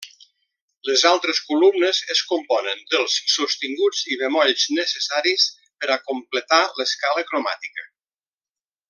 [0.89, 5.47] Les altres columnes es componen dels sostinguts i bemolls necessaris
[5.85, 7.87] per a completar l'escala cromàtica.